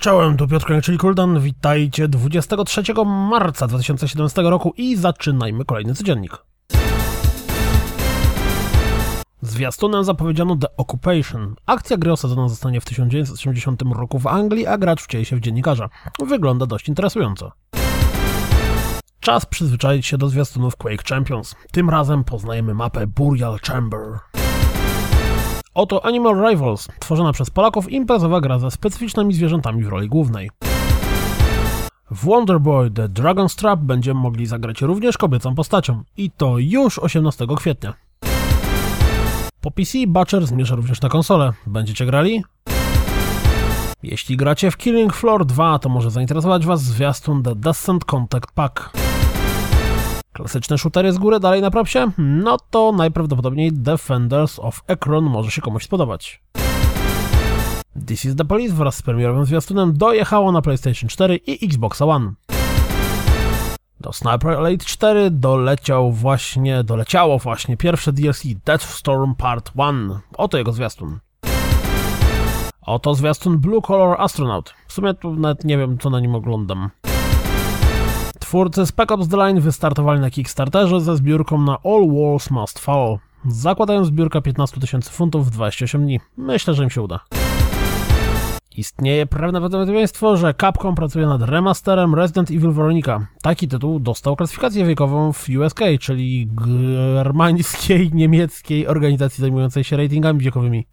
Czołem, 0.00 0.36
tu 0.36 0.48
Piotr 0.48 0.82
czyli 0.82 0.98
Kuldan. 0.98 1.40
Witajcie 1.40 2.08
23 2.08 2.82
marca 3.06 3.66
2017 3.66 4.42
roku 4.42 4.74
i 4.76 4.96
zaczynajmy 4.96 5.64
kolejny 5.64 5.94
codziennik. 5.94 6.38
Zwiastunem 9.42 10.04
zapowiedziano 10.04 10.56
The 10.56 10.76
Occupation. 10.76 11.54
Akcja 11.66 11.96
gry 11.96 12.12
osadzona 12.12 12.48
zostanie 12.48 12.80
w 12.80 12.84
1980 12.84 13.82
roku 13.82 14.18
w 14.18 14.26
Anglii, 14.26 14.66
a 14.66 14.78
gracz 14.78 15.02
wcieli 15.02 15.24
się 15.24 15.36
w 15.36 15.40
dziennikarza. 15.40 15.88
Wygląda 16.26 16.66
dość 16.66 16.88
interesująco. 16.88 17.52
Czas 19.20 19.46
przyzwyczaić 19.46 20.06
się 20.06 20.18
do 20.18 20.28
zwiastunów 20.28 20.76
Quake 20.76 21.08
Champions. 21.08 21.54
Tym 21.72 21.90
razem 21.90 22.24
poznajemy 22.24 22.74
mapę 22.74 23.06
Burial 23.06 23.58
Chamber. 23.66 24.37
Oto 25.78 26.04
Animal 26.04 26.50
Rivals, 26.50 26.88
tworzona 26.98 27.32
przez 27.32 27.50
Polaków 27.50 27.92
imprezowa 27.92 28.40
gra 28.40 28.58
ze 28.58 28.70
specyficznymi 28.70 29.34
zwierzętami 29.34 29.84
w 29.84 29.88
roli 29.88 30.08
głównej. 30.08 30.50
W 32.10 32.24
Wonder 32.24 32.60
Boy 32.60 32.90
The 32.90 33.08
Dragon's 33.08 33.58
Trap 33.58 33.80
będziemy 33.80 34.20
mogli 34.20 34.46
zagrać 34.46 34.82
również 34.82 35.18
kobiecą 35.18 35.54
postacią 35.54 36.02
i 36.16 36.30
to 36.30 36.58
już 36.58 36.98
18 36.98 37.46
kwietnia. 37.56 37.94
Po 39.60 39.70
PC 39.70 39.98
Butcher 40.06 40.46
zmierza 40.46 40.74
również 40.74 41.00
na 41.00 41.08
konsolę. 41.08 41.52
Będziecie 41.66 42.06
grali? 42.06 42.44
Jeśli 44.02 44.36
gracie 44.36 44.70
w 44.70 44.76
Killing 44.76 45.14
Floor 45.14 45.46
2, 45.46 45.78
to 45.78 45.88
może 45.88 46.10
zainteresować 46.10 46.66
Was 46.66 46.82
zwiastun 46.82 47.42
The 47.42 47.54
Descent 47.54 48.04
Contact 48.04 48.52
Pack. 48.52 48.90
Klasyczne 50.38 50.78
shootery 50.78 51.12
z 51.12 51.18
góry 51.18 51.40
dalej 51.40 51.62
na 51.62 51.70
propsie? 51.70 51.98
No 52.18 52.56
to 52.70 52.92
najprawdopodobniej 52.92 53.72
Defenders 53.72 54.58
of 54.58 54.82
Ekron 54.86 55.24
może 55.24 55.50
się 55.50 55.62
komuś 55.62 55.84
spodobać. 55.84 56.42
This 58.06 58.24
is 58.24 58.36
the 58.36 58.44
Police 58.44 58.74
wraz 58.74 58.96
z 58.96 59.02
premierowym 59.02 59.44
zwiastunem 59.44 59.96
dojechało 59.96 60.52
na 60.52 60.62
PlayStation 60.62 61.08
4 61.08 61.36
i 61.36 61.66
Xbox 61.66 62.02
One. 62.02 62.32
Do 64.00 64.12
Sniper 64.12 64.50
Elite 64.50 64.84
4 64.84 65.30
doleciał 65.30 66.12
właśnie, 66.12 66.84
doleciało 66.84 67.38
właśnie 67.38 67.76
pierwsze 67.76 68.12
DLC 68.12 68.42
Deathstorm 68.64 69.34
Part 69.34 69.72
1. 69.76 70.18
Oto 70.36 70.58
jego 70.58 70.72
zwiastun. 70.72 71.18
Oto 72.82 73.14
zwiastun 73.14 73.58
Blue 73.58 73.80
Collar 73.82 74.20
Astronaut. 74.20 74.74
W 74.88 74.92
sumie 74.92 75.14
tu 75.14 75.34
nawet 75.34 75.64
nie 75.64 75.78
wiem, 75.78 75.98
co 75.98 76.10
na 76.10 76.20
nim 76.20 76.34
oglądam. 76.34 76.90
Twórcy 78.48 78.86
Spec 78.86 79.12
Ops 79.12 79.28
The 79.28 79.36
Line 79.36 79.60
wystartowali 79.60 80.20
na 80.20 80.30
Kickstarterze 80.30 81.00
ze 81.00 81.16
zbiórką 81.16 81.58
na 81.58 81.72
All 81.84 82.08
Walls 82.12 82.50
Must 82.50 82.78
Fall. 82.78 83.18
Zakładają 83.46 84.04
zbiórkę 84.04 84.42
15 84.42 84.80
tysięcy 84.80 85.10
funtów 85.10 85.46
w 85.46 85.50
28 85.50 86.04
dni. 86.04 86.20
Myślę, 86.36 86.74
że 86.74 86.84
im 86.84 86.90
się 86.90 87.02
uda. 87.02 87.20
Istnieje 88.76 89.26
prawdopodobieństwo, 89.26 90.36
że 90.36 90.54
Capcom 90.54 90.94
pracuje 90.94 91.26
nad 91.26 91.42
remasterem 91.42 92.14
Resident 92.14 92.50
Evil 92.50 92.72
Veronica. 92.72 93.26
Taki 93.42 93.68
tytuł 93.68 94.00
dostał 94.00 94.36
klasyfikację 94.36 94.84
wiekową 94.84 95.32
w 95.32 95.48
USK, 95.48 95.80
czyli 96.00 96.48
germańskiej, 96.50 98.10
niemieckiej 98.14 98.86
organizacji 98.86 99.40
zajmującej 99.40 99.84
się 99.84 99.96
ratingami 99.96 100.40
wiekowymi. 100.40 100.86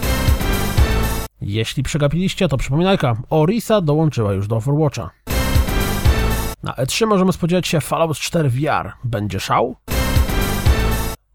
Jeśli 1.41 1.83
przegapiliście, 1.83 2.47
to 2.47 2.57
przypominajka, 2.57 3.15
Orisa 3.29 3.81
dołączyła 3.81 4.33
już 4.33 4.47
do 4.47 4.55
Overwatcha. 4.55 5.24
Na 6.63 6.71
E3 6.71 7.07
możemy 7.07 7.33
spodziewać 7.33 7.67
się 7.67 7.81
Fallout 7.81 8.17
4 8.17 8.49
VR. 8.49 8.91
Będzie 9.03 9.39
szał? 9.39 9.75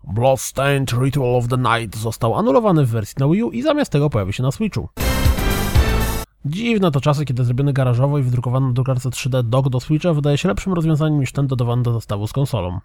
Bloodstained 0.04 0.92
Ritual 0.92 1.36
of 1.36 1.48
the 1.48 1.58
Night 1.58 1.96
został 1.96 2.34
anulowany 2.34 2.84
w 2.84 2.90
wersji 2.90 3.14
na 3.18 3.28
Wii 3.28 3.42
U 3.42 3.50
i 3.50 3.62
zamiast 3.62 3.92
tego 3.92 4.10
pojawi 4.10 4.32
się 4.32 4.42
na 4.42 4.50
Switchu. 4.50 4.88
Dziwne 6.44 6.90
to 6.90 7.00
czasy, 7.00 7.24
kiedy 7.24 7.44
zrobiony 7.44 7.72
garażowo 7.72 8.18
i 8.18 8.22
wydrukowany 8.22 8.66
na 8.66 8.72
drukarce 8.72 9.08
3D 9.08 9.42
dock 9.42 9.68
do 9.68 9.80
Switcha 9.80 10.14
wydaje 10.14 10.38
się 10.38 10.48
lepszym 10.48 10.72
rozwiązaniem 10.72 11.20
niż 11.20 11.32
ten 11.32 11.46
dodawany 11.46 11.82
do 11.82 11.92
zestawu 11.92 12.26
z 12.26 12.32
konsolą. 12.32 12.80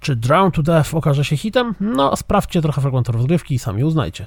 Czy 0.00 0.16
Drown 0.16 0.50
to 0.50 0.62
Death 0.62 0.94
okaże 0.94 1.24
się 1.24 1.36
hitem? 1.36 1.74
No, 1.80 2.16
sprawdźcie 2.16 2.62
trochę 2.62 2.80
fragmentów 2.80 3.14
rozgrywki 3.14 3.54
i 3.54 3.58
sami 3.58 3.84
uznajcie. 3.84 4.26